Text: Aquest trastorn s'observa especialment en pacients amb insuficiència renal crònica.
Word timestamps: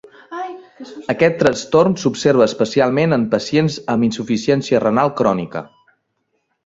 Aquest 1.13 1.35
trastorn 1.43 1.93
s'observa 2.03 2.43
especialment 2.51 3.15
en 3.19 3.27
pacients 3.35 3.77
amb 3.97 4.09
insuficiència 4.09 4.81
renal 4.89 5.13
crònica. 5.21 5.63